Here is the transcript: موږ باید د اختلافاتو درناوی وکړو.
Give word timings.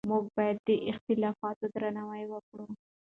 موږ 0.09 0.23
باید 0.37 0.57
د 0.67 0.69
اختلافاتو 0.91 1.65
درناوی 1.75 2.23
وکړو. 2.29 2.65